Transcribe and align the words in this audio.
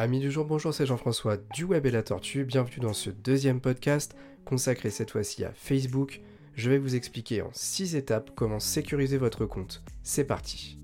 Amis 0.00 0.20
du 0.20 0.30
jour, 0.30 0.44
bonjour, 0.44 0.72
c'est 0.72 0.86
Jean-François 0.86 1.36
du 1.36 1.64
Web 1.64 1.84
et 1.84 1.90
la 1.90 2.04
Tortue. 2.04 2.44
Bienvenue 2.44 2.78
dans 2.78 2.92
ce 2.92 3.10
deuxième 3.10 3.60
podcast 3.60 4.14
consacré 4.44 4.90
cette 4.90 5.10
fois-ci 5.10 5.44
à 5.44 5.50
Facebook. 5.52 6.20
Je 6.54 6.70
vais 6.70 6.78
vous 6.78 6.94
expliquer 6.94 7.42
en 7.42 7.50
6 7.52 7.96
étapes 7.96 8.30
comment 8.36 8.60
sécuriser 8.60 9.16
votre 9.16 9.44
compte. 9.44 9.82
C'est 10.04 10.22
parti. 10.22 10.78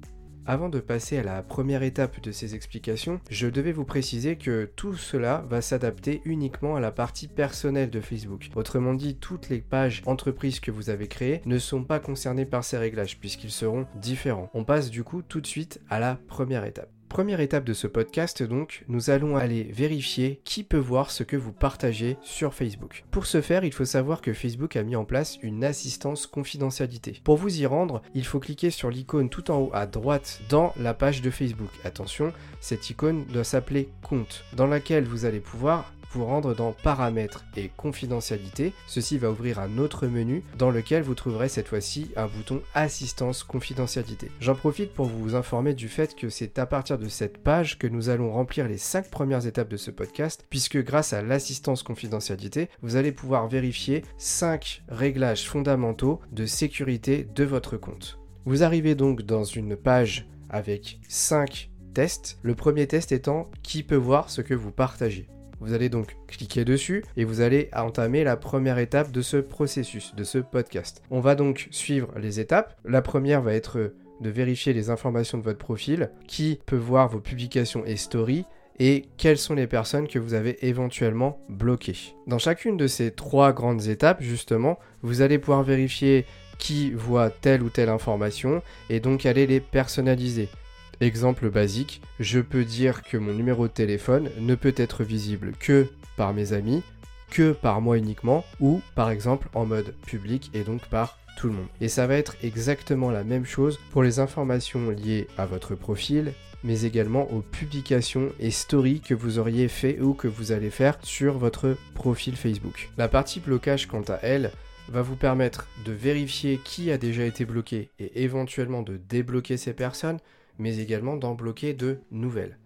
Avant 0.47 0.69
de 0.69 0.81
passer 0.81 1.17
à 1.17 1.23
la 1.23 1.45
première 1.45 1.85
étape 1.85 2.21
de 2.23 2.33
ces 2.33 2.57
explications, 2.57 3.21
je 3.31 3.47
devais 3.47 3.71
vous 3.71 3.85
préciser 3.85 4.37
que 4.37 4.69
tout 4.75 4.95
cela 4.95 5.47
va 5.49 5.63
s'adapter 5.63 6.21
uniquement 6.25 6.75
à 6.75 6.81
la 6.81 6.91
partie 6.91 7.29
personnelle 7.29 7.91
de 7.91 8.01
Facebook. 8.01 8.51
Autrement 8.57 8.95
dit, 8.95 9.15
toutes 9.15 9.49
les 9.49 9.61
pages 9.61 10.03
entreprises 10.07 10.59
que 10.59 10.73
vous 10.73 10.91
avez 10.91 11.07
créées 11.07 11.41
ne 11.47 11.59
sont 11.59 11.85
pas 11.85 12.01
concernées 12.01 12.47
par 12.47 12.65
ces 12.65 12.79
réglages 12.79 13.21
puisqu'ils 13.21 13.53
seront 13.53 13.87
différents. 13.95 14.51
On 14.55 14.65
passe 14.65 14.91
du 14.91 15.05
coup 15.05 15.23
tout 15.23 15.41
de 15.41 15.47
suite 15.47 15.81
à 15.89 16.01
la 16.01 16.19
première 16.27 16.65
étape. 16.65 16.91
Première 17.15 17.39
étape 17.39 17.63
de 17.63 17.75
ce 17.75 17.87
podcast 17.87 18.43
donc, 18.43 18.85
nous 18.89 19.09
allons 19.09 19.37
aller 19.37 19.63
vérifier 19.63 20.41
qui 20.43 20.65
peut 20.65 20.77
voir 20.77 21.13
ce 21.13 21.23
que 21.23 21.37
vous 21.37 21.53
partagez 21.53 22.17
sur 22.23 22.55
Facebook. 22.55 23.05
Pour 23.13 23.27
ce 23.27 23.41
faire, 23.41 23.63
il 23.63 23.73
faut 23.73 23.85
savoir 23.85 24.21
que 24.21 24.33
Facebook 24.33 24.75
a 24.75 24.83
mis 24.83 24.97
en 24.97 25.05
place 25.05 25.39
une 25.41 25.63
assistance 25.63 26.27
confidentialité. 26.27 27.21
Pour 27.23 27.37
vous 27.37 27.61
y 27.61 27.67
rendre, 27.67 28.03
il 28.17 28.27
faut 28.27 28.41
cliquer 28.41 28.71
sur 28.71 28.91
l'icône 28.91 29.31
tout 29.31 29.53
en 29.53 29.61
haut 29.61 29.71
à 29.73 29.87
droite 29.87 30.41
dans 30.49 30.73
la 30.77 30.93
page 30.93 31.23
de 31.23 31.31
Facebook. 31.31 31.71
Attention, 31.85 32.33
cette 32.59 32.91
icône 32.91 33.25
doit 33.27 33.45
s'appeler 33.45 33.91
compte, 34.03 34.45
dans 34.57 34.67
laquelle 34.67 35.05
vous 35.05 35.25
allez 35.25 35.39
pouvoir 35.39 35.93
rendre 36.23 36.55
dans 36.55 36.73
Paramètres 36.73 37.45
et 37.57 37.71
Confidentialité. 37.77 38.73
Ceci 38.87 39.19
va 39.19 39.31
ouvrir 39.31 39.59
un 39.59 39.79
autre 39.79 40.07
menu 40.07 40.45
dans 40.57 40.71
lequel 40.71 41.03
vous 41.03 41.17
trouverez 41.17 41.49
cette 41.49 41.69
fois-ci 41.69 42.13
un 42.17 42.27
bouton 42.27 42.63
Assistance 42.75 43.43
Confidentialité. 43.43 44.31
J'en 44.41 44.55
profite 44.55 44.93
pour 44.93 45.07
vous 45.07 45.35
informer 45.35 45.75
du 45.75 45.89
fait 45.89 46.15
que 46.15 46.29
c'est 46.29 46.59
à 46.59 46.67
partir 46.67 46.99
de 46.99 47.09
cette 47.09 47.39
page 47.39 47.79
que 47.79 47.87
nous 47.87 48.09
allons 48.09 48.31
remplir 48.31 48.69
les 48.69 48.79
5 48.79 49.11
premières 49.11 49.47
étapes 49.47 49.71
de 49.71 49.77
ce 49.77 49.91
podcast, 49.91 50.47
puisque 50.51 50.83
grâce 50.85 51.13
à 51.13 51.23
l'assistance 51.23 51.83
confidentialité, 51.83 52.69
vous 52.83 52.97
allez 52.97 53.13
pouvoir 53.13 53.49
vérifier 53.49 54.05
5 54.19 54.85
réglages 54.89 55.49
fondamentaux 55.49 56.21
de 56.31 56.47
sécurité 56.47 57.27
de 57.35 57.45
votre 57.45 57.77
compte. 57.77 58.19
Vous 58.45 58.63
arrivez 58.63 58.95
donc 58.95 59.23
dans 59.23 59.45
une 59.45 59.75
page 59.75 60.29
avec 60.51 61.01
5 61.09 61.71
tests. 61.95 62.39
Le 62.43 62.55
premier 62.55 62.87
test 62.87 63.13
étant 63.13 63.51
qui 63.63 63.83
peut 63.83 63.95
voir 63.95 64.29
ce 64.29 64.43
que 64.43 64.55
vous 64.55 64.73
partagez. 64.73 65.29
Vous 65.65 65.73
allez 65.73 65.89
donc 65.89 66.19
cliquer 66.27 66.67
dessus 66.67 67.03
et 67.17 67.25
vous 67.25 67.41
allez 67.41 67.71
entamer 67.75 68.23
la 68.23 68.37
première 68.37 68.77
étape 68.77 69.11
de 69.13 69.23
ce 69.23 69.39
processus, 69.39 70.15
de 70.15 70.23
ce 70.23 70.37
podcast. 70.37 71.03
On 71.11 71.21
va 71.21 71.35
donc 71.35 71.69
suivre 71.71 72.13
les 72.19 72.39
étapes. 72.39 72.77
La 72.85 73.01
première 73.01 73.41
va 73.41 73.55
être 73.55 73.95
de 74.21 74.31
vérifier 74.31 74.75
les 74.75 74.91
informations 74.91 75.39
de 75.39 75.43
votre 75.43 75.59
profil, 75.59 76.11
qui 76.29 76.61
peut 76.67 76.77
voir 76.77 77.09
vos 77.09 77.21
publications 77.21 77.83
et 77.87 77.97
stories, 77.97 78.45
et 78.79 79.07
quelles 79.17 79.39
sont 79.39 79.55
les 79.55 79.67
personnes 79.67 80.07
que 80.07 80.19
vous 80.19 80.35
avez 80.35 80.67
éventuellement 80.67 81.39
bloquées. 81.49 82.15
Dans 82.27 82.39
chacune 82.39 82.77
de 82.77 82.87
ces 82.87 83.11
trois 83.11 83.55
grandes 83.55 83.87
étapes, 83.87 84.21
justement, 84.21 84.79
vous 85.01 85.23
allez 85.23 85.39
pouvoir 85.39 85.63
vérifier 85.63 86.27
qui 86.59 86.91
voit 86.91 87.31
telle 87.31 87.63
ou 87.63 87.71
telle 87.71 87.89
information 87.89 88.63
et 88.91 89.01
donc 89.01 89.25
aller 89.25 89.47
les 89.47 89.61
personnaliser. 89.61 90.51
Exemple 91.01 91.51
basique, 91.51 92.03
je 92.21 92.41
peux 92.41 92.65
dire 92.65 93.03
que 93.03 93.17
mon 93.17 93.33
numéro 93.33 93.67
de 93.67 93.73
téléphone 93.73 94.31
ne 94.39 94.55
peut 94.55 94.75
être 94.77 95.03
visible 95.03 95.53
que 95.59 95.89
par 96.17 96.33
mes 96.33 96.53
amis, 96.53 96.83
que 97.31 97.53
par 97.53 97.81
moi 97.81 97.99
uniquement, 97.99 98.45
ou 98.61 98.81
par 98.95 99.11
exemple 99.11 99.49
en 99.55 99.67
mode 99.67 99.95
public 100.07 100.51
et 100.55 100.63
donc 100.63 100.87
par 100.89 101.19
tout 101.37 101.49
le 101.49 101.55
monde. 101.55 101.67
Et 101.81 101.89
ça 101.89 102.07
va 102.07 102.15
être 102.15 102.37
exactement 102.43 103.11
la 103.11 103.25
même 103.25 103.45
chose 103.45 103.81
pour 103.91 104.03
les 104.03 104.21
informations 104.21 104.91
liées 104.91 105.27
à 105.37 105.47
votre 105.47 105.75
profil, 105.75 106.33
mais 106.63 106.83
également 106.83 107.31
aux 107.33 107.43
publications 107.43 108.31
et 108.39 108.51
stories 108.51 109.01
que 109.01 109.15
vous 109.15 109.39
auriez 109.39 109.69
fait 109.69 110.01
ou 110.01 110.15
que 110.15 110.29
vous 110.29 110.53
allez 110.53 110.71
faire 110.71 110.97
sur 111.03 111.37
votre 111.37 111.77
profil 111.95 112.37
Facebook. 112.37 112.91
La 112.97 113.09
partie 113.09 113.41
blocage, 113.41 113.87
quant 113.87 114.05
à 114.09 114.19
elle, 114.23 114.53
va 114.89 115.03
vous 115.03 115.17
permettre 115.17 115.67
de 115.85 115.93
vérifier 115.93 116.61
qui 116.63 116.91
a 116.91 116.99
déjà 116.99 117.25
été 117.25 117.45
bloqué 117.45 117.91
et 117.99 118.23
éventuellement 118.23 118.83
de 118.83 118.97
débloquer 118.97 119.57
ces 119.57 119.73
personnes, 119.73 120.19
mais 120.59 120.79
également 120.79 121.17
d'en 121.17 121.35
bloquer 121.35 121.75
de 121.75 122.01
nouvelles. 122.11 122.59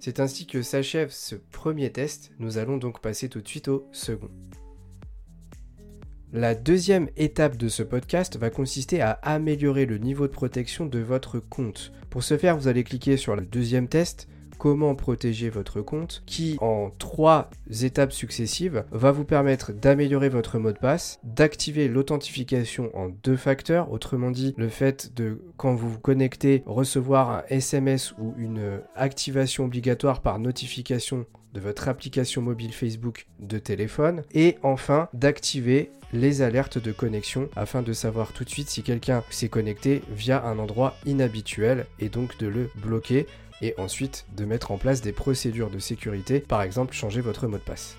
C'est 0.00 0.20
ainsi 0.20 0.46
que 0.46 0.62
s'achève 0.62 1.10
ce 1.10 1.34
premier 1.34 1.90
test, 1.90 2.32
nous 2.38 2.58
allons 2.58 2.76
donc 2.76 3.00
passer 3.00 3.28
tout 3.28 3.40
de 3.40 3.48
suite 3.48 3.68
au 3.68 3.88
second. 3.92 4.30
La 6.32 6.54
deuxième 6.54 7.08
étape 7.16 7.56
de 7.56 7.68
ce 7.68 7.82
podcast 7.82 8.36
va 8.36 8.50
consister 8.50 9.00
à 9.00 9.12
améliorer 9.22 9.86
le 9.86 9.96
niveau 9.96 10.26
de 10.26 10.32
protection 10.32 10.84
de 10.84 10.98
votre 10.98 11.40
compte. 11.40 11.90
Pour 12.10 12.22
ce 12.22 12.36
faire, 12.36 12.56
vous 12.56 12.68
allez 12.68 12.84
cliquer 12.84 13.16
sur 13.16 13.34
le 13.34 13.46
deuxième 13.46 13.88
test, 13.88 14.28
comment 14.58 14.94
protéger 14.94 15.48
votre 15.50 15.80
compte, 15.80 16.22
qui 16.26 16.56
en 16.60 16.90
trois 16.98 17.50
étapes 17.82 18.12
successives 18.12 18.84
va 18.90 19.12
vous 19.12 19.24
permettre 19.24 19.72
d'améliorer 19.72 20.28
votre 20.28 20.58
mot 20.58 20.72
de 20.72 20.78
passe, 20.78 21.18
d'activer 21.22 21.88
l'authentification 21.88 22.90
en 22.94 23.08
deux 23.08 23.36
facteurs, 23.36 23.90
autrement 23.92 24.30
dit 24.30 24.54
le 24.56 24.68
fait 24.68 25.14
de 25.14 25.40
quand 25.56 25.74
vous 25.74 25.88
vous 25.88 26.00
connectez 26.00 26.62
recevoir 26.66 27.30
un 27.30 27.42
SMS 27.48 28.12
ou 28.18 28.34
une 28.36 28.80
activation 28.94 29.64
obligatoire 29.64 30.20
par 30.20 30.38
notification 30.38 31.26
de 31.54 31.60
votre 31.60 31.88
application 31.88 32.42
mobile 32.42 32.72
Facebook 32.72 33.26
de 33.40 33.58
téléphone 33.58 34.22
et 34.32 34.58
enfin 34.62 35.08
d'activer 35.14 35.90
les 36.12 36.42
alertes 36.42 36.78
de 36.78 36.92
connexion 36.92 37.48
afin 37.56 37.82
de 37.82 37.92
savoir 37.92 38.32
tout 38.32 38.44
de 38.44 38.50
suite 38.50 38.70
si 38.70 38.82
quelqu'un 38.82 39.22
s'est 39.30 39.48
connecté 39.48 40.02
via 40.10 40.44
un 40.44 40.58
endroit 40.58 40.94
inhabituel 41.04 41.86
et 42.00 42.08
donc 42.08 42.38
de 42.38 42.46
le 42.46 42.70
bloquer 42.76 43.26
et 43.62 43.74
ensuite 43.78 44.26
de 44.36 44.44
mettre 44.44 44.70
en 44.70 44.78
place 44.78 45.00
des 45.00 45.12
procédures 45.12 45.70
de 45.70 45.78
sécurité, 45.78 46.40
par 46.40 46.62
exemple 46.62 46.94
changer 46.94 47.20
votre 47.20 47.46
mot 47.46 47.58
de 47.58 47.62
passe. 47.62 47.96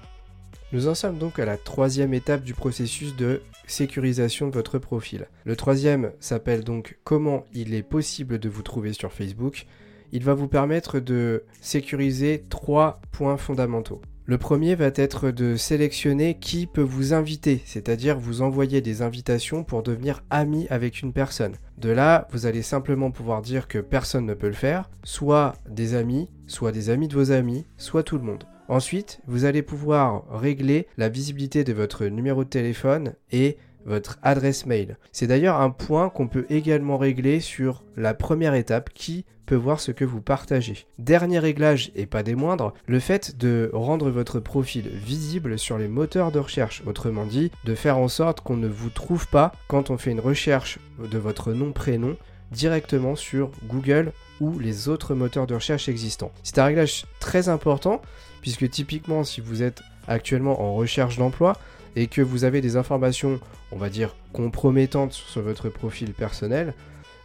Nous 0.72 0.88
en 0.88 0.94
sommes 0.94 1.18
donc 1.18 1.40
à 1.40 1.46
la 1.46 1.58
troisième 1.58 2.14
étape 2.14 2.44
du 2.44 2.53
processus 2.53 3.16
de 3.16 3.42
sécurisation 3.66 4.50
de 4.50 4.53
votre 4.53 4.78
profil. 4.78 5.28
Le 5.44 5.56
troisième 5.56 6.12
s'appelle 6.19 6.64
donc 6.64 7.00
comment 7.03 7.46
il 7.53 7.74
est 7.74 7.84
possible 7.84 8.38
de 8.38 8.50
vous 8.50 8.62
trouver 8.62 8.94
sur 8.94 9.12
Facebook. 9.12 9.66
Il 10.12 10.24
va 10.24 10.36
vous 10.36 10.48
permettre 10.48 11.00
de 11.00 11.44
sécuriser 11.62 12.46
trois 12.50 13.02
points 13.12 13.38
fondamentaux. 13.38 14.02
Le 14.29 14.38
premier 14.38 14.75
va 14.75 14.91
être 14.94 15.31
de 15.31 15.56
sélectionner 15.56 16.35
qui 16.35 16.67
peut 16.67 16.84
vous 16.84 17.16
inviter, 17.16 17.63
c'est-à-dire 17.66 18.19
vous 18.19 18.44
envoyer 18.44 18.79
des 18.79 19.01
invitations 19.01 19.63
pour 19.63 19.81
devenir 19.81 20.22
ami 20.29 20.67
avec 20.69 21.01
une 21.01 21.13
personne. 21.13 21.56
De 21.79 21.90
là, 21.90 22.28
vous 22.31 22.45
allez 22.45 22.62
simplement 22.62 23.09
pouvoir 23.09 23.41
dire 23.41 23.68
que 23.68 23.79
personne 23.79 24.28
ne 24.28 24.35
peut 24.35 24.45
le 24.45 24.53
faire, 24.53 24.88
soit 25.03 25.53
des 25.68 25.95
amis, 25.95 26.29
soit 26.45 26.72
des 26.72 26.91
amis 26.91 27.07
de 27.07 27.16
vos 27.16 27.31
amis, 27.31 27.66
soit 27.79 28.03
tout 28.03 28.19
le 28.19 28.23
monde. 28.23 28.44
Ensuite, 28.68 29.19
vous 29.25 29.45
allez 29.45 29.63
pouvoir 29.63 30.25
régler 30.29 30.85
la 30.97 31.09
visibilité 31.09 31.63
de 31.63 31.73
votre 31.73 32.06
numéro 32.06 32.44
de 32.44 32.50
téléphone 32.50 33.16
et 33.31 33.57
votre 33.89 34.19
adresse 34.22 34.66
mail. 34.66 34.97
C'est 35.11 35.27
d'ailleurs 35.27 35.59
un 35.59 35.72
point 35.72 36.09
qu'on 36.09 36.27
peut 36.27 36.45
également 36.50 36.97
régler 36.97 37.39
sur 37.39 37.83
la 37.97 38.13
première 38.13 38.53
étape 38.53 38.91
qui 38.94 39.25
peut 39.47 39.55
voir 39.55 39.79
ce 39.79 39.91
que 39.91 40.05
vous 40.05 40.22
partagez. 40.22 40.85
Dernier 41.00 41.39
réglage 41.39 41.91
et 41.95 42.05
pas 42.05 42.22
des 42.22 42.35
moindres, 42.35 42.73
le 42.85 43.00
fait 43.00 43.38
de 43.38 43.72
rendre 43.73 44.11
votre 44.11 44.39
profil 44.39 44.88
visible 44.89 45.57
sur 45.57 45.79
les 45.79 45.88
moteurs 45.88 46.31
de 46.31 46.38
recherche. 46.38 46.83
Autrement 46.85 47.25
dit, 47.25 47.51
de 47.66 47.73
faire 47.73 47.97
en 47.97 48.07
sorte 48.07 48.41
qu'on 48.41 48.57
ne 48.57 48.67
vous 48.67 48.91
trouve 48.91 49.27
pas 49.27 49.51
quand 49.67 49.89
on 49.89 49.97
fait 49.97 50.11
une 50.11 50.19
recherche 50.19 50.77
de 51.00 51.17
votre 51.17 51.51
nom 51.51 51.71
prénom 51.71 52.16
directement 52.51 53.16
sur 53.16 53.50
Google 53.67 54.13
ou 54.39 54.59
les 54.59 54.88
autres 54.88 55.16
moteurs 55.16 55.47
de 55.47 55.56
recherche 55.56 55.89
existants. 55.89 56.31
C'est 56.44 56.59
un 56.59 56.66
réglage 56.66 57.06
très 57.19 57.50
important 57.50 58.03
puisque 58.41 58.69
typiquement 58.69 59.23
si 59.23 59.41
vous 59.41 59.63
êtes 59.63 59.81
actuellement 60.07 60.61
en 60.61 60.75
recherche 60.75 61.17
d'emploi, 61.17 61.57
et 61.95 62.07
que 62.07 62.22
vous 62.22 62.44
avez 62.44 62.61
des 62.61 62.75
informations, 62.75 63.39
on 63.72 63.77
va 63.77 63.89
dire, 63.89 64.16
compromettantes 64.33 65.13
sur 65.13 65.41
votre 65.41 65.69
profil 65.69 66.13
personnel, 66.13 66.73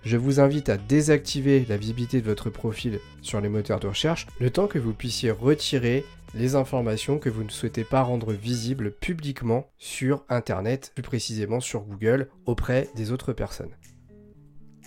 je 0.04 0.16
vous 0.16 0.38
invite 0.38 0.68
à 0.68 0.76
désactiver 0.76 1.64
la 1.68 1.76
visibilité 1.76 2.20
de 2.20 2.26
votre 2.26 2.50
profil 2.50 3.00
sur 3.22 3.40
les 3.40 3.48
moteurs 3.48 3.80
de 3.80 3.86
recherche, 3.86 4.26
le 4.38 4.50
temps 4.50 4.66
que 4.66 4.78
vous 4.78 4.92
puissiez 4.92 5.30
retirer 5.30 6.04
les 6.34 6.56
informations 6.56 7.18
que 7.18 7.30
vous 7.30 7.44
ne 7.44 7.48
souhaitez 7.48 7.84
pas 7.84 8.02
rendre 8.02 8.32
visibles 8.32 8.92
publiquement 8.92 9.70
sur 9.78 10.24
Internet, 10.28 10.92
plus 10.94 11.02
précisément 11.02 11.60
sur 11.60 11.82
Google, 11.82 12.28
auprès 12.44 12.88
des 12.96 13.12
autres 13.12 13.32
personnes. 13.32 13.74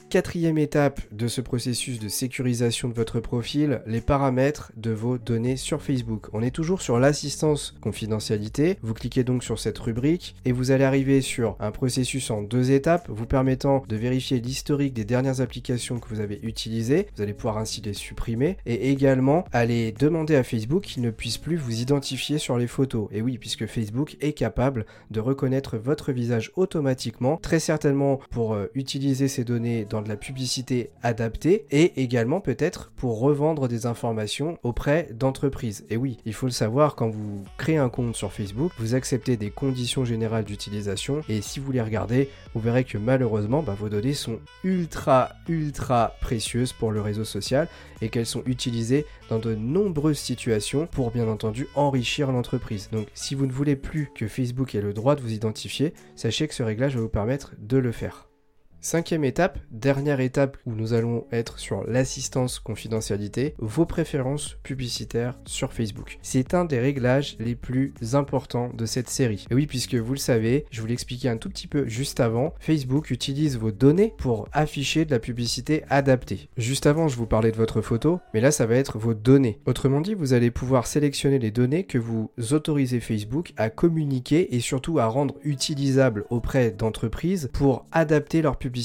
Quatrième 0.10 0.58
étape 0.58 1.02
de 1.12 1.28
ce 1.28 1.42
processus 1.42 2.00
de 2.00 2.08
sécurisation 2.08 2.88
de 2.88 2.94
votre 2.94 3.20
profil, 3.20 3.82
les 3.86 4.00
paramètres 4.00 4.72
de 4.78 4.92
vos 4.92 5.18
données 5.18 5.58
sur 5.58 5.82
Facebook. 5.82 6.28
On 6.32 6.42
est 6.42 6.56
toujours 6.56 6.82
sur 6.82 6.98
l'assistance 6.98 7.76
confidentialité. 7.82 8.78
Vous 8.82 8.94
cliquez 8.94 9.26
donc 9.26 9.44
sur 9.44 9.60
cette 9.60 9.78
rubrique 9.78 10.34
et 10.46 10.54
vous 10.54 10.72
allez 10.72 10.86
arriver 10.86 11.20
sur 11.20 11.58
un 11.60 11.72
processus 11.72 12.32
en 12.32 12.42
deux 12.42 12.72
étapes 12.72 13.10
vous 13.10 13.26
permettant 13.26 13.84
de 13.90 13.98
vérifier 13.98 14.40
l'historique 14.40 14.94
des 14.94 15.04
dernières 15.04 15.42
applications 15.42 16.00
que 16.00 16.08
vous 16.08 16.22
avez 16.22 16.40
utilisées. 16.42 17.08
Vous 17.18 17.22
allez 17.22 17.34
pouvoir 17.34 17.58
ainsi 17.58 17.82
les 17.82 17.92
supprimer 17.92 18.56
et 18.66 18.90
également 18.92 19.44
aller 19.52 19.92
demander 19.92 20.38
à 20.38 20.44
Facebook 20.44 20.84
qu'il 20.84 21.04
ne 21.04 21.12
puisse 21.12 21.38
plus 21.38 21.58
vous 21.58 21.82
identifier 21.82 22.38
sur 22.38 22.58
les 22.58 22.68
photos. 22.68 23.10
Et 23.12 23.22
oui, 23.22 23.38
puisque 23.38 23.66
Facebook 23.66 24.16
est 24.22 24.32
capable 24.32 24.86
de 25.12 25.20
reconnaître 25.20 25.78
votre 25.78 26.14
visage 26.14 26.54
automatiquement, 26.56 27.36
très 27.36 27.60
certainement 27.60 28.22
pour 28.30 28.54
euh, 28.54 28.68
utiliser 28.74 29.28
ces 29.28 29.44
données 29.44 29.84
dans 29.84 29.97
de 30.02 30.10
la 30.10 30.18
publicité 30.18 30.92
adaptée 31.04 31.66
et 31.72 32.02
également 32.02 32.42
peut-être 32.42 32.92
pour 32.96 33.20
revendre 33.20 33.68
des 33.68 33.86
informations 33.86 34.58
auprès 34.64 35.10
d'entreprises. 35.14 35.86
Et 35.90 35.98
oui, 35.98 36.18
il 36.26 36.34
faut 36.34 36.48
le 36.48 36.52
savoir, 36.52 36.96
quand 36.96 37.10
vous 37.10 37.44
créez 37.58 37.78
un 37.78 37.90
compte 37.90 38.16
sur 38.16 38.32
Facebook, 38.32 38.72
vous 38.78 38.96
acceptez 38.96 39.38
des 39.38 39.50
conditions 39.50 40.06
générales 40.06 40.46
d'utilisation 40.46 41.22
et 41.30 41.42
si 41.42 41.60
vous 41.60 41.72
les 41.72 41.82
regardez, 41.82 42.30
vous 42.54 42.60
verrez 42.62 42.84
que 42.84 42.98
malheureusement, 42.98 43.64
bah, 43.64 43.76
vos 43.78 43.90
données 43.90 44.14
sont 44.14 44.40
ultra, 44.64 45.30
ultra 45.48 46.14
précieuses 46.22 46.74
pour 46.74 46.92
le 46.92 47.02
réseau 47.02 47.24
social 47.24 47.68
et 48.02 48.10
qu'elles 48.10 48.26
sont 48.26 48.44
utilisées 48.46 49.06
dans 49.30 49.40
de 49.40 49.56
nombreuses 49.56 50.18
situations 50.18 50.88
pour 50.88 51.12
bien 51.12 51.28
entendu 51.28 51.68
enrichir 51.76 52.32
l'entreprise. 52.32 52.90
Donc 52.92 53.08
si 53.14 53.36
vous 53.36 53.46
ne 53.46 53.52
voulez 53.52 53.76
plus 53.76 54.10
que 54.16 54.28
Facebook 54.28 54.76
ait 54.76 54.82
le 54.82 54.94
droit 54.94 55.16
de 55.16 55.22
vous 55.22 55.34
identifier, 55.34 55.94
sachez 56.16 56.48
que 56.48 56.54
ce 56.54 56.64
réglage 56.64 56.96
va 56.96 57.02
vous 57.02 57.10
permettre 57.10 57.54
de 57.60 57.78
le 57.78 57.92
faire. 57.92 58.27
Cinquième 58.88 59.26
étape, 59.26 59.60
dernière 59.70 60.22
étape 60.22 60.56
où 60.66 60.72
nous 60.72 60.94
allons 60.94 61.26
être 61.34 61.60
sur 61.60 61.84
l'assistance 61.88 62.58
confidentialité, 62.58 63.54
vos 63.58 63.86
préférences 63.86 64.56
publicitaires 64.64 65.38
sur 65.46 65.74
Facebook. 65.74 66.20
C'est 66.22 66.54
un 66.54 66.64
des 66.64 66.80
réglages 66.80 67.36
les 67.38 67.56
plus 67.56 67.94
importants 68.14 68.72
de 68.74 68.86
cette 68.86 69.10
série. 69.10 69.46
Et 69.52 69.56
oui, 69.56 69.68
puisque 69.68 69.96
vous 69.96 70.14
le 70.14 70.20
savez, 70.20 70.66
je 70.72 70.80
vous 70.80 70.88
l'expliquais 70.88 71.28
un 71.28 71.36
tout 71.36 71.50
petit 71.50 71.68
peu 71.68 71.86
juste 71.86 72.22
avant, 72.22 72.54
Facebook 72.62 73.12
utilise 73.12 73.58
vos 73.58 73.72
données 73.72 74.14
pour 74.18 74.48
afficher 74.54 75.04
de 75.04 75.12
la 75.12 75.20
publicité 75.20 75.84
adaptée. 75.90 76.48
Juste 76.56 76.86
avant, 76.86 77.10
je 77.10 77.18
vous 77.18 77.28
parlais 77.28 77.52
de 77.52 77.58
votre 77.58 77.82
photo, 77.82 78.22
mais 78.34 78.40
là, 78.40 78.52
ça 78.52 78.68
va 78.68 78.76
être 78.76 78.98
vos 78.98 79.14
données. 79.14 79.60
Autrement 79.66 80.00
dit, 80.00 80.14
vous 80.14 80.32
allez 80.32 80.50
pouvoir 80.50 80.88
sélectionner 80.88 81.40
les 81.40 81.52
données 81.52 81.84
que 81.84 81.98
vous 81.98 82.32
autorisez 82.52 83.02
Facebook 83.02 83.52
à 83.58 83.70
communiquer 83.70 84.56
et 84.56 84.62
surtout 84.62 85.00
à 85.00 85.08
rendre 85.08 85.36
utilisables 85.44 86.24
auprès 86.30 86.72
d'entreprises 86.72 87.50
pour 87.52 87.86
adapter 87.92 88.42
leur 88.42 88.56
publicité 88.56 88.77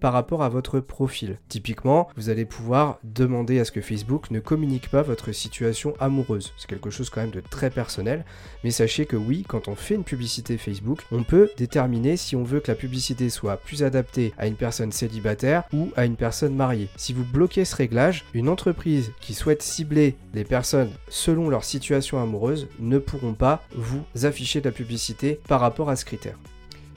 par 0.00 0.12
rapport 0.12 0.42
à 0.42 0.48
votre 0.48 0.80
profil. 0.80 1.38
Typiquement, 1.48 2.08
vous 2.16 2.28
allez 2.28 2.44
pouvoir 2.44 2.98
demander 3.04 3.58
à 3.58 3.64
ce 3.64 3.72
que 3.72 3.80
Facebook 3.80 4.30
ne 4.30 4.40
communique 4.40 4.90
pas 4.90 5.02
votre 5.02 5.32
situation 5.32 5.94
amoureuse. 6.00 6.52
C'est 6.56 6.68
quelque 6.68 6.90
chose 6.90 7.10
quand 7.10 7.20
même 7.20 7.30
de 7.30 7.40
très 7.40 7.70
personnel, 7.70 8.24
mais 8.64 8.70
sachez 8.70 9.06
que 9.06 9.16
oui, 9.16 9.44
quand 9.48 9.68
on 9.68 9.74
fait 9.74 9.94
une 9.94 10.04
publicité 10.04 10.58
Facebook, 10.58 11.00
on 11.12 11.22
peut 11.22 11.50
déterminer 11.56 12.16
si 12.16 12.36
on 12.36 12.44
veut 12.44 12.60
que 12.60 12.70
la 12.70 12.76
publicité 12.76 13.30
soit 13.30 13.56
plus 13.56 13.82
adaptée 13.82 14.32
à 14.38 14.46
une 14.46 14.56
personne 14.56 14.92
célibataire 14.92 15.64
ou 15.72 15.90
à 15.96 16.04
une 16.04 16.16
personne 16.16 16.54
mariée. 16.54 16.88
Si 16.96 17.12
vous 17.12 17.24
bloquez 17.24 17.64
ce 17.64 17.76
réglage, 17.76 18.24
une 18.34 18.48
entreprise 18.48 19.12
qui 19.20 19.34
souhaite 19.34 19.62
cibler 19.62 20.16
les 20.34 20.44
personnes 20.44 20.90
selon 21.08 21.48
leur 21.48 21.64
situation 21.64 22.22
amoureuse 22.22 22.68
ne 22.78 22.98
pourront 22.98 23.34
pas 23.34 23.62
vous 23.74 24.04
afficher 24.24 24.60
de 24.60 24.68
la 24.68 24.72
publicité 24.72 25.40
par 25.48 25.60
rapport 25.60 25.90
à 25.90 25.96
ce 25.96 26.04
critère. 26.04 26.38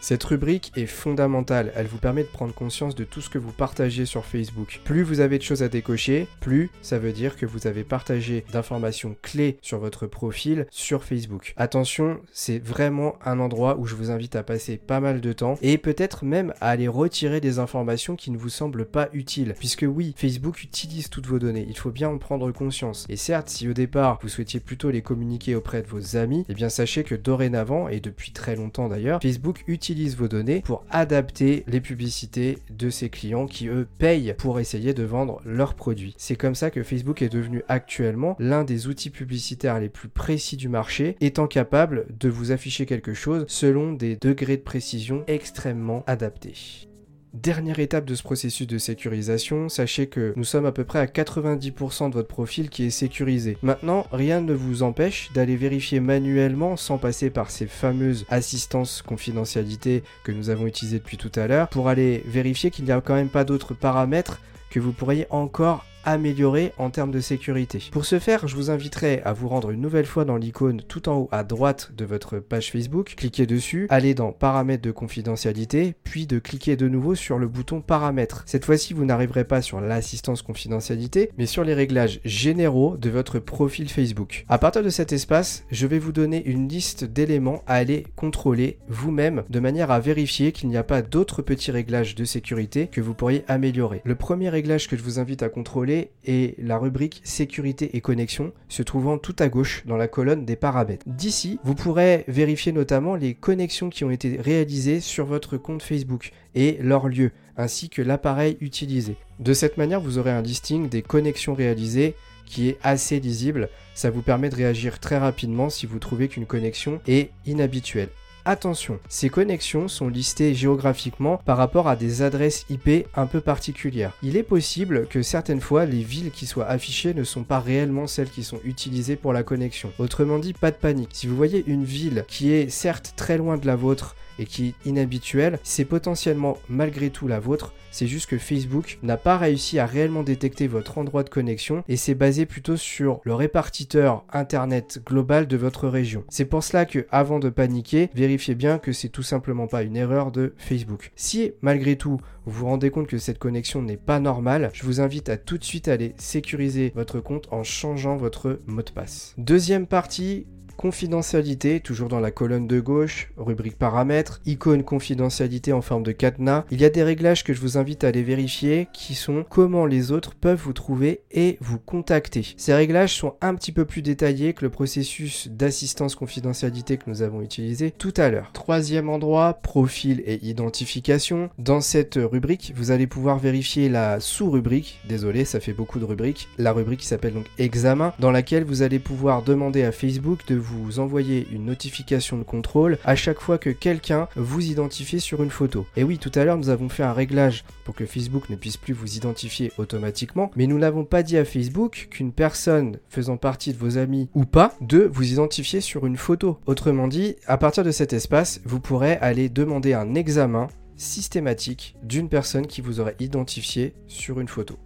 Cette 0.02 0.24
rubrique 0.24 0.72
est 0.78 0.86
fondamentale, 0.86 1.74
elle 1.76 1.88
vous 1.88 1.98
permet 1.98 2.24
de 2.24 2.30
prendre 2.30 2.54
conscience 2.54 2.96
de 2.96 3.04
tout 3.04 3.20
ce 3.20 3.30
que 3.30 3.38
vous 3.38 3.52
partagez 3.52 4.06
sur 4.06 4.26
Facebook. 4.26 4.80
Plus 4.86 5.04
vous 5.04 5.20
avez 5.20 5.38
de 5.38 5.44
choses 5.44 5.62
à 5.62 5.68
décocher, 5.68 6.26
plus 6.40 6.72
ça 6.82 7.00
veut 7.00 7.12
dire 7.12 7.36
que 7.36 7.46
vous 7.46 7.68
avez 7.68 7.84
partagé 7.84 8.46
d'informations 8.54 9.18
clés 9.22 9.58
sur 9.62 9.78
votre 9.80 10.08
profil 10.08 10.68
sur 10.72 11.04
Facebook. 11.04 11.54
Attention, 11.58 12.22
c'est 12.32 12.60
vraiment 12.60 13.16
un 13.26 13.40
endroit 13.40 13.78
où 13.78 13.86
je 13.86 13.96
vous 13.96 14.10
invite 14.10 14.38
à 14.38 14.44
passer 14.44 14.78
pas 14.78 15.02
mal 15.02 15.20
de 15.20 15.34
temps 15.34 15.58
et 15.62 15.78
peut-être 15.78 16.24
même 16.24 16.54
à 16.62 16.70
aller 16.70 16.88
retirer 16.88 17.42
des 17.42 17.60
informations 17.60 18.16
qui 18.16 18.32
ne 18.32 18.38
vous 18.38 18.50
semblent 18.50 18.86
pas 18.86 19.10
utiles. 19.12 19.54
Puisque 19.60 19.86
oui, 19.88 20.14
Facebook 20.16 20.64
utilise 20.64 21.10
toutes 21.10 21.28
vos 21.28 21.40
données, 21.40 21.66
il 21.68 21.78
faut 21.78 21.92
bien 21.92 22.08
en 22.08 22.18
prendre 22.18 22.50
conscience. 22.54 23.06
Et 23.10 23.18
certes, 23.18 23.50
si 23.50 23.68
au 23.68 23.74
départ 23.74 24.20
vous 24.22 24.30
souhaitiez 24.30 24.62
plutôt 24.62 24.92
les 24.92 25.02
communiquer 25.02 25.56
auprès 25.56 25.82
de 25.82 25.88
vos 25.88 26.16
amis, 26.16 26.46
eh 26.48 26.54
bien 26.54 26.70
sachez 26.70 27.04
que 27.04 27.16
dorénavant, 27.16 27.90
et 27.90 28.00
depuis 28.00 28.32
très 28.32 28.56
longtemps 28.56 28.88
d'ailleurs, 28.88 29.20
Facebook 29.22 29.66
utilise 29.68 29.89
utilise 29.90 30.16
vos 30.16 30.28
données 30.28 30.62
pour 30.62 30.84
adapter 30.92 31.64
les 31.66 31.82
publicités 31.82 32.60
de 32.70 32.92
ses 32.92 33.10
clients 33.10 33.48
qui 33.48 33.68
eux 33.70 33.88
payent 33.98 34.36
pour 34.38 34.60
essayer 34.60 34.94
de 34.94 35.02
vendre 35.02 35.42
leurs 35.46 35.74
produits. 35.74 36.14
C'est 36.16 36.36
comme 36.36 36.54
ça 36.54 36.70
que 36.70 36.84
Facebook 36.84 37.24
est 37.24 37.30
devenu 37.30 37.64
actuellement 37.68 38.36
l'un 38.38 38.64
des 38.64 38.86
outils 38.86 39.10
publicitaires 39.10 39.80
les 39.80 39.90
plus 39.90 40.08
précis 40.08 40.58
du 40.58 40.70
marché, 40.70 41.16
étant 41.22 41.48
capable 41.48 42.06
de 42.20 42.30
vous 42.30 42.52
afficher 42.52 42.86
quelque 42.86 43.16
chose 43.16 43.46
selon 43.48 43.94
des 43.94 44.16
degrés 44.16 44.58
de 44.58 44.62
précision 44.62 45.24
extrêmement 45.26 46.04
adaptés. 46.06 46.89
Dernière 47.34 47.78
étape 47.78 48.06
de 48.06 48.16
ce 48.16 48.24
processus 48.24 48.66
de 48.66 48.80
sécurisation, 48.80 49.70
sachez 49.70 50.08
que 50.08 50.34
nous 50.36 50.44
sommes 50.44 50.66
à 50.66 50.72
peu 50.72 50.84
près 50.84 50.98
à 50.98 51.06
90% 51.06 52.10
de 52.10 52.16
votre 52.16 52.28
profil 52.28 52.70
qui 52.72 52.86
est 52.86 52.90
sécurisé. 52.90 53.56
Maintenant, 53.62 54.08
rien 54.12 54.42
ne 54.42 54.54
vous 54.54 54.82
empêche 54.82 55.32
d'aller 55.34 55.56
vérifier 55.56 56.00
manuellement 56.00 56.76
sans 56.76 56.98
passer 56.98 57.30
par 57.30 57.52
ces 57.52 57.68
fameuses 57.68 58.26
assistances 58.30 59.04
confidentialité 59.04 60.04
que 60.24 60.32
nous 60.32 60.50
avons 60.50 60.66
utilisées 60.66 60.98
depuis 60.98 61.18
tout 61.18 61.32
à 61.36 61.48
l'heure 61.48 61.70
pour 61.70 61.88
aller 61.88 62.24
vérifier 62.26 62.72
qu'il 62.72 62.86
n'y 62.86 62.92
a 62.92 63.00
quand 63.00 63.16
même 63.16 63.30
pas 63.30 63.44
d'autres 63.44 63.76
paramètres 63.76 64.42
que 64.72 64.80
vous 64.80 64.92
pourriez 64.92 65.28
encore 65.30 65.86
améliorer 66.06 66.74
en 66.78 66.90
termes 66.90 67.12
de 67.12 67.20
sécurité. 67.20 67.84
Pour 67.92 68.06
ce 68.06 68.20
faire, 68.20 68.48
je 68.48 68.56
vous 68.56 68.70
inviterai 68.70 69.22
à 69.26 69.34
vous 69.34 69.48
rendre 69.48 69.72
une 69.72 69.82
nouvelle 69.82 70.06
fois 70.06 70.26
dans 70.26 70.38
l'icône 70.38 70.82
tout 70.88 71.10
en 71.10 71.18
haut 71.18 71.30
à 71.32 71.44
droite 71.44 71.92
de 71.98 72.06
votre 72.06 72.40
page 72.40 72.72
Facebook, 72.72 73.14
cliquez 73.18 73.46
dessus, 73.46 73.88
allez 73.90 74.14
dans 74.14 74.32
paramètres 74.32 74.84
de 74.84 74.92
confidentialité, 74.92 75.96
puis 76.04 76.28
de 76.28 76.40
cliquer 76.40 76.76
de 76.76 76.88
nouveau 76.88 77.16
sur 77.16 77.38
le 77.38 77.48
bouton 77.48 77.82
paramètres. 77.82 78.44
Cette 78.46 78.66
fois-ci, 78.66 78.94
vous 78.94 79.06
n'arriverez 79.06 79.44
pas 79.44 79.62
sur 79.62 79.82
l'assistance 79.82 80.42
confidentialité, 80.42 81.32
mais 81.38 81.46
sur 81.46 81.64
les 81.64 81.74
réglages 81.74 82.22
généraux 82.24 82.98
de 82.98 83.10
votre 83.10 83.40
profil 83.40 83.90
Facebook. 83.90 84.46
À 84.50 84.58
partir 84.58 84.84
de 84.84 84.90
cet 84.90 85.12
espace, 85.12 85.64
je 85.72 85.88
vais 85.88 86.00
vous 86.00 86.12
donner 86.12 86.46
une 86.46 86.68
liste 86.68 87.04
d'éléments 87.04 87.64
à 87.68 87.76
aller 87.76 88.06
contrôler 88.16 88.78
vous-même 88.88 89.44
de 89.50 89.60
manière 89.60 89.92
à 89.92 90.00
vérifier 90.00 90.52
qu'il 90.52 90.70
n'y 90.70 90.78
a 90.78 90.84
pas 90.84 91.02
d'autres 91.02 91.42
petits 91.42 91.72
réglages 91.72 92.16
de 92.16 92.26
sécurité 92.26 92.88
que 92.88 93.02
vous 93.02 93.14
pourriez 93.14 93.44
améliorer. 93.48 94.02
Le 94.06 94.16
premier 94.16 94.50
réglage 94.50 94.88
que 94.88 94.96
je 94.96 95.04
vous 95.04 95.20
invite 95.20 95.44
à 95.44 95.50
contrôler 95.50 95.89
et 95.90 96.56
la 96.58 96.78
rubrique 96.78 97.22
sécurité 97.24 97.96
et 97.96 98.02
connexion 98.02 98.54
se 98.68 98.84
trouvant 98.84 99.18
tout 99.18 99.36
à 99.40 99.50
gauche 99.50 99.84
dans 99.86 99.98
la 99.98 100.08
colonne 100.08 100.46
des 100.46 100.56
paramètres. 100.56 101.06
D'ici, 101.08 101.60
vous 101.64 101.76
pourrez 101.76 102.26
vérifier 102.28 102.72
notamment 102.72 103.16
les 103.16 103.34
connexions 103.34 103.90
qui 103.90 104.04
ont 104.04 104.12
été 104.12 104.38
réalisées 104.40 105.00
sur 105.00 105.26
votre 105.26 105.58
compte 105.58 105.84
Facebook 105.84 106.32
et 106.56 106.78
leur 106.82 107.08
lieu, 107.08 107.32
ainsi 107.58 107.90
que 107.90 108.02
l'appareil 108.02 108.58
utilisé. 108.62 109.16
De 109.40 109.54
cette 109.54 109.78
manière, 109.78 110.02
vous 110.02 110.18
aurez 110.18 110.32
un 110.32 110.42
listing 110.42 110.90
des 110.90 111.02
connexions 111.02 111.54
réalisées 111.54 112.16
qui 112.46 112.70
est 112.70 112.78
assez 112.84 113.20
lisible. 113.20 113.70
Ça 113.94 114.10
vous 114.10 114.22
permet 114.22 114.50
de 114.50 114.56
réagir 114.56 115.00
très 115.00 115.18
rapidement 115.18 115.70
si 115.70 115.86
vous 115.86 116.00
trouvez 116.00 116.28
qu'une 116.28 116.46
connexion 116.46 117.00
est 117.08 117.32
inhabituelle. 117.46 118.10
Attention, 118.50 119.00
ces 119.10 119.30
connexions 119.30 119.88
sont 119.88 120.08
listées 120.08 120.56
géographiquement 120.56 121.38
par 121.46 121.56
rapport 121.56 121.88
à 121.88 121.96
des 121.96 122.24
adresses 122.24 122.66
IP 122.72 123.06
un 123.16 123.28
peu 123.28 123.42
particulières. 123.42 124.14
Il 124.24 124.36
est 124.38 124.42
possible 124.42 125.06
que 125.06 125.22
certaines 125.22 125.62
fois 125.62 125.86
les 125.86 126.02
villes 126.02 126.32
qui 126.32 126.48
soient 126.48 126.66
affichées 126.66 127.14
ne 127.14 127.24
sont 127.24 127.44
pas 127.44 127.60
réellement 127.60 128.08
celles 128.08 128.32
qui 128.32 128.44
sont 128.44 128.60
utilisées 128.64 129.18
pour 129.18 129.34
la 129.34 129.44
connexion. 129.44 129.92
Autrement 130.00 130.40
dit, 130.40 130.54
pas 130.54 130.72
de 130.72 130.78
panique. 130.78 131.12
Si 131.14 131.28
vous 131.28 131.36
voyez 131.36 131.64
une 131.68 131.84
ville 131.84 132.26
qui 132.28 132.52
est 132.52 132.72
certes 132.72 133.14
très 133.16 133.38
loin 133.38 133.58
de 133.58 133.68
la 133.68 133.76
vôtre, 133.76 134.16
et 134.40 134.46
qui 134.46 134.70
est 134.70 134.90
inhabituel, 134.90 135.60
c'est 135.64 135.86
potentiellement 135.86 136.58
malgré 136.70 137.12
tout 137.12 137.28
la 137.28 137.40
vôtre. 137.40 137.74
C'est 137.92 138.08
juste 138.08 138.30
que 138.30 138.38
Facebook 138.38 139.00
n'a 139.04 139.18
pas 139.18 139.38
réussi 139.38 139.80
à 139.80 139.86
réellement 139.86 140.24
détecter 140.24 140.68
votre 140.68 140.98
endroit 140.98 141.24
de 141.24 141.30
connexion 141.30 141.84
et 141.88 141.98
c'est 141.98 142.16
basé 142.16 142.46
plutôt 142.46 142.78
sur 142.78 143.20
le 143.24 143.34
répartiteur 143.34 144.24
internet 144.32 145.02
global 145.06 145.48
de 145.48 145.58
votre 145.58 145.88
région. 145.88 146.24
C'est 146.30 146.46
pour 146.46 146.64
cela 146.64 146.86
que 146.86 147.06
avant 147.12 147.40
de 147.40 147.50
paniquer, 147.50 148.10
vérifiez 148.14 148.56
bien 148.56 148.78
que 148.78 148.94
c'est 148.94 149.10
tout 149.10 149.24
simplement 149.24 149.68
pas 149.68 149.84
une 149.84 149.98
erreur 149.98 150.32
de 150.32 150.54
Facebook. 150.58 151.12
Si 151.16 151.52
malgré 151.62 151.96
tout 151.96 152.18
vous 152.46 152.52
vous 152.60 152.66
rendez 152.66 152.90
compte 152.90 153.08
que 153.08 153.18
cette 153.18 153.40
connexion 153.40 153.82
n'est 153.82 153.98
pas 153.98 154.20
normale, 154.20 154.70
je 154.74 154.84
vous 154.84 155.02
invite 155.02 155.30
à 155.30 155.38
tout 155.38 155.58
de 155.58 155.64
suite 155.64 155.88
aller 155.88 156.14
sécuriser 156.18 156.92
votre 156.96 157.20
compte 157.20 157.48
en 157.52 157.64
changeant 157.64 158.18
votre 158.18 158.60
mot 158.68 158.82
de 158.82 158.92
passe. 158.92 159.34
Deuxième 159.38 159.88
partie, 159.88 160.46
confidentialité, 160.80 161.82
toujours 161.82 162.08
dans 162.08 162.22
la 162.22 162.32
colonne 162.32 162.66
de 162.66 162.80
gauche, 162.80 163.34
rubrique 163.36 163.78
paramètres, 163.78 164.40
icône 164.46 164.86
confidentialité 164.86 165.74
en 165.74 165.82
forme 165.82 166.04
de 166.04 166.14
cadenas. 166.14 166.64
Il 166.72 166.80
y 166.80 166.86
a 166.86 166.90
des 166.90 167.04
réglages 167.04 167.44
que 167.44 167.54
je 167.54 167.60
vous 167.60 167.78
invite 167.78 168.06
à 168.06 168.08
aller 168.08 168.24
vérifier 168.24 168.88
qui 168.94 169.14
sont 169.14 169.44
comment 169.50 169.86
les 169.86 170.14
autres 170.14 170.36
peuvent 170.36 170.62
vous 170.64 170.72
trouver 170.72 171.20
et 171.32 171.58
vous 171.60 171.80
contacter. 171.80 172.54
Ces 172.56 172.74
réglages 172.74 173.14
sont 173.14 173.36
un 173.42 173.56
petit 173.56 173.74
peu 173.74 173.84
plus 173.84 174.02
détaillés 174.02 174.54
que 174.54 174.64
le 174.64 174.70
processus 174.70 175.50
d'assistance 175.50 176.16
confidentialité 176.16 176.96
que 176.96 177.10
nous 177.10 177.24
avons 177.24 177.42
utilisé 177.42 177.92
tout 177.92 178.14
à 178.16 178.30
l'heure. 178.30 178.52
Troisième 178.54 179.10
endroit, 179.10 179.56
profil 179.56 180.24
et 180.26 180.46
identification. 180.48 181.50
Dans 181.58 181.82
cette 181.82 182.16
rubrique, 182.16 182.72
vous 182.78 182.92
allez 182.92 183.06
pouvoir 183.06 183.38
vérifier 183.38 183.90
la 183.90 184.22
sous-rubrique, 184.22 185.02
désolé, 185.10 185.44
ça 185.44 185.60
fait 185.60 185.74
beaucoup 185.74 186.00
de 186.00 186.06
rubriques, 186.06 186.48
la 186.58 186.72
rubrique 186.72 187.02
qui 187.02 187.08
s'appelle 187.08 187.34
donc 187.34 187.48
examen, 187.58 188.14
dans 188.20 188.32
laquelle 188.32 188.64
vous 188.64 188.82
allez 188.82 189.00
pouvoir 189.00 189.44
demander 189.44 189.84
à 189.84 189.92
Facebook 189.92 190.48
de 190.48 190.56
vous 190.56 190.69
vous 190.70 191.00
envoyer 191.00 191.48
une 191.52 191.66
notification 191.66 192.38
de 192.38 192.44
contrôle 192.44 192.98
à 193.04 193.16
chaque 193.16 193.40
fois 193.40 193.58
que 193.58 193.70
quelqu'un 193.70 194.28
vous 194.36 194.66
identifie 194.66 195.20
sur 195.20 195.44
une 195.44 195.50
photo. 195.50 195.86
Et 195.96 196.04
oui, 196.04 196.18
tout 196.18 196.32
à 196.36 196.44
l'heure, 196.44 196.58
nous 196.58 196.70
avons 196.70 196.90
fait 196.90 197.04
un 197.04 197.14
réglage 197.14 197.64
pour 197.86 197.96
que 197.96 198.06
Facebook 198.06 198.50
ne 198.50 198.56
puisse 198.56 198.78
plus 198.78 198.94
vous 198.94 199.16
identifier 199.16 199.72
automatiquement, 199.78 200.52
mais 200.56 200.68
nous 200.68 200.78
n'avons 200.78 201.06
pas 201.06 201.24
dit 201.24 201.38
à 201.38 201.46
Facebook 201.46 202.08
qu'une 202.12 202.32
personne 202.32 203.00
faisant 203.10 203.38
partie 203.38 203.74
de 203.74 203.78
vos 203.78 203.98
amis 203.98 204.30
ou 204.34 204.46
pas 204.46 204.76
de 204.82 205.10
vous 205.12 205.32
identifier 205.32 205.82
sur 205.82 206.06
une 206.06 206.18
photo. 206.18 206.60
Autrement 206.66 207.08
dit, 207.08 207.36
à 207.48 207.58
partir 207.58 207.84
de 207.84 207.92
cet 207.92 208.14
espace, 208.14 208.62
vous 208.66 208.80
pourrez 208.80 209.14
aller 209.18 209.50
demander 209.50 209.94
un 209.94 210.16
examen 210.16 210.68
systématique 210.96 211.96
d'une 212.04 212.30
personne 212.30 212.68
qui 212.68 212.82
vous 212.82 213.00
aurait 213.00 213.16
identifié 213.20 213.94
sur 214.08 214.40
une 214.40 214.48
photo. 214.48 214.78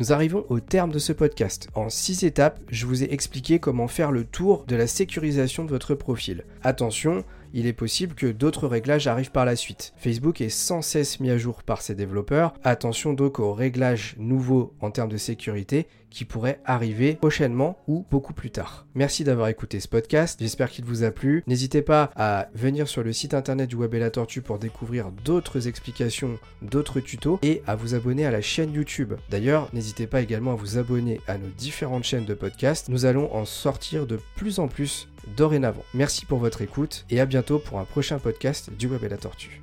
Nous 0.00 0.12
arrivons 0.12 0.46
au 0.48 0.60
terme 0.60 0.92
de 0.92 1.00
ce 1.00 1.12
podcast. 1.12 1.68
En 1.74 1.88
6 1.88 2.22
étapes, 2.22 2.60
je 2.68 2.86
vous 2.86 3.02
ai 3.02 3.12
expliqué 3.12 3.58
comment 3.58 3.88
faire 3.88 4.12
le 4.12 4.22
tour 4.22 4.64
de 4.68 4.76
la 4.76 4.86
sécurisation 4.86 5.64
de 5.64 5.70
votre 5.70 5.96
profil. 5.96 6.44
Attention, 6.62 7.24
il 7.52 7.66
est 7.66 7.72
possible 7.72 8.14
que 8.14 8.26
d'autres 8.26 8.66
réglages 8.66 9.06
arrivent 9.06 9.30
par 9.30 9.44
la 9.44 9.56
suite. 9.56 9.92
Facebook 9.96 10.40
est 10.40 10.48
sans 10.48 10.82
cesse 10.82 11.20
mis 11.20 11.30
à 11.30 11.38
jour 11.38 11.62
par 11.62 11.82
ses 11.82 11.94
développeurs. 11.94 12.54
Attention 12.64 13.12
donc 13.12 13.38
aux 13.38 13.52
réglages 13.52 14.16
nouveaux 14.18 14.74
en 14.80 14.90
termes 14.90 15.08
de 15.08 15.16
sécurité 15.16 15.86
qui 16.10 16.24
pourraient 16.24 16.60
arriver 16.64 17.14
prochainement 17.14 17.78
ou 17.86 18.06
beaucoup 18.10 18.32
plus 18.32 18.50
tard. 18.50 18.86
Merci 18.94 19.24
d'avoir 19.24 19.48
écouté 19.48 19.80
ce 19.80 19.88
podcast, 19.88 20.38
j'espère 20.40 20.70
qu'il 20.70 20.84
vous 20.84 21.04
a 21.04 21.10
plu. 21.10 21.42
N'hésitez 21.46 21.82
pas 21.82 22.10
à 22.16 22.48
venir 22.54 22.88
sur 22.88 23.02
le 23.02 23.12
site 23.12 23.34
internet 23.34 23.68
du 23.68 23.76
Web 23.76 23.94
et 23.94 23.98
la 23.98 24.10
Tortue 24.10 24.40
pour 24.40 24.58
découvrir 24.58 25.10
d'autres 25.24 25.68
explications, 25.68 26.38
d'autres 26.62 27.00
tutos 27.00 27.38
et 27.42 27.62
à 27.66 27.76
vous 27.76 27.94
abonner 27.94 28.26
à 28.26 28.30
la 28.30 28.40
chaîne 28.40 28.72
YouTube. 28.72 29.14
D'ailleurs, 29.30 29.68
n'hésitez 29.72 30.06
pas 30.06 30.22
également 30.22 30.52
à 30.52 30.56
vous 30.56 30.78
abonner 30.78 31.20
à 31.26 31.38
nos 31.38 31.48
différentes 31.48 32.04
chaînes 32.04 32.24
de 32.24 32.34
podcast. 32.34 32.88
Nous 32.88 33.04
allons 33.04 33.34
en 33.34 33.44
sortir 33.44 34.06
de 34.06 34.18
plus 34.36 34.58
en 34.58 34.68
plus 34.68 35.08
dorénavant. 35.36 35.84
Merci 35.94 36.26
pour 36.26 36.38
votre 36.38 36.62
écoute 36.62 37.04
et 37.10 37.20
à 37.20 37.26
bientôt 37.26 37.58
pour 37.58 37.78
un 37.78 37.84
prochain 37.84 38.18
podcast 38.18 38.70
du 38.70 38.86
Web 38.86 39.04
et 39.04 39.08
la 39.08 39.16
Tortue. 39.16 39.62